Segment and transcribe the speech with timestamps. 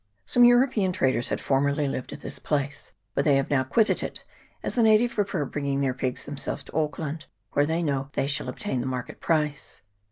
[0.25, 4.23] Some European traders had formerly lived at this place, but they have now quitted it,
[4.63, 8.49] as the natives prefer bringing their pigs themselves to Auckland, where they know they shall
[8.49, 9.83] obtain the market price.